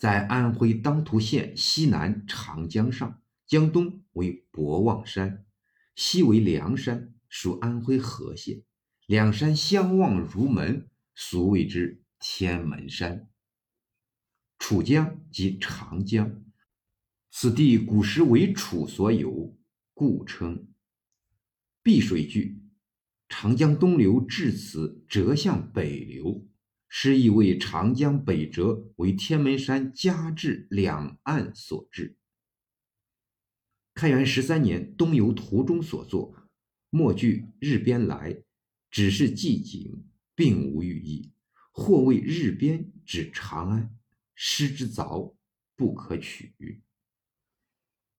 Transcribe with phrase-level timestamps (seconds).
[0.00, 5.44] 在安徽当涂县西南长江上，江东为博望山，
[5.94, 8.62] 西为梁山，属安徽和县。
[9.04, 13.28] 两山相望如门，俗谓之天门山。
[14.58, 16.42] 楚江即长江，
[17.30, 19.54] 此地古时为楚所有，
[19.92, 20.66] 故称。
[21.82, 22.62] 碧水句，
[23.28, 26.46] 长江东流至此折向北流，
[26.92, 32.16] 诗意为长江北折为天门山夹至两岸所致。
[33.94, 36.48] 开元十三年东游途中所作，
[36.90, 38.42] 末句日边来，
[38.90, 41.32] 只是寂景，并无寓意，
[41.70, 43.96] 或谓日边指长安。
[44.34, 45.36] 诗之凿
[45.76, 46.52] 不可取。